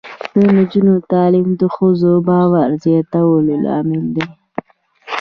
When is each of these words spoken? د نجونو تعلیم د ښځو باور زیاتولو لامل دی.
د 0.39 0.39
نجونو 0.57 0.93
تعلیم 1.11 1.47
د 1.61 1.63
ښځو 1.75 2.11
باور 2.27 2.69
زیاتولو 2.83 3.53
لامل 3.65 4.03
دی. 4.15 4.25